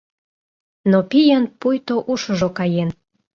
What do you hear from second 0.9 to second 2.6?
Но пийын пуйто ушыжо